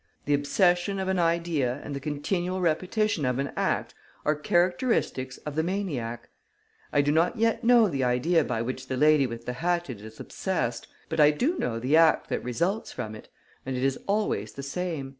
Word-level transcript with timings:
The 0.25 0.33
obsession 0.33 0.97
of 0.97 1.07
an 1.09 1.19
idea 1.19 1.79
and 1.83 1.95
the 1.95 1.99
continual 1.99 2.59
repetition 2.59 3.23
of 3.23 3.37
an 3.37 3.51
act 3.55 3.93
are 4.25 4.33
characteristics 4.33 5.37
of 5.45 5.53
the 5.53 5.61
maniac. 5.61 6.29
I 6.91 7.01
do 7.03 7.11
not 7.11 7.37
yet 7.37 7.63
know 7.63 7.87
the 7.87 8.03
idea 8.03 8.43
by 8.43 8.63
which 8.63 8.87
the 8.87 8.97
lady 8.97 9.27
with 9.27 9.45
the 9.45 9.53
hatchet 9.53 10.01
is 10.01 10.19
obsessed 10.19 10.87
but 11.07 11.19
I 11.19 11.29
do 11.29 11.55
know 11.59 11.77
the 11.77 11.97
act 11.97 12.29
that 12.29 12.43
results 12.43 12.91
from 12.91 13.13
it; 13.13 13.29
and 13.63 13.77
it 13.77 13.83
is 13.83 13.99
always 14.07 14.53
the 14.53 14.63
same. 14.63 15.09